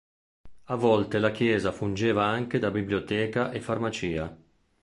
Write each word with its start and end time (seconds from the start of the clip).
A 0.63 0.75
volte 0.75 1.19
la 1.19 1.29
chiesa 1.29 1.71
fungeva 1.71 2.25
anche 2.25 2.57
da 2.57 2.71
biblioteca 2.71 3.51
e 3.51 3.61
farmacia. 3.61 4.35